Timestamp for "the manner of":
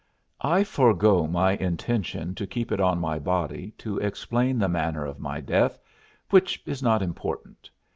4.57-5.19